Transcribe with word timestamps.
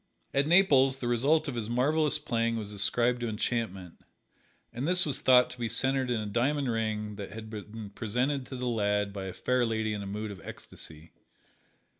At 0.33 0.47
Naples 0.47 0.97
the 0.97 1.07
result 1.07 1.47
of 1.47 1.53
his 1.53 1.69
marvelous 1.69 2.17
playing 2.17 2.55
was 2.57 2.71
ascribed 2.71 3.19
to 3.21 3.29
enchantment, 3.29 4.01
and 4.73 4.87
this 4.87 5.05
was 5.05 5.19
thought 5.21 5.51
to 5.51 5.59
be 5.59 5.69
centered 5.69 6.09
in 6.09 6.19
a 6.19 6.25
diamond 6.25 6.71
ring 6.71 7.17
that 7.17 7.29
had 7.29 7.51
been 7.51 7.91
presented 7.91 8.47
to 8.47 8.55
the 8.55 8.65
lad 8.65 9.13
by 9.13 9.25
a 9.25 9.31
fair 9.33 9.63
lady 9.63 9.93
in 9.93 10.01
a 10.01 10.07
mood 10.07 10.31
of 10.31 10.41
ecstasy. 10.43 11.11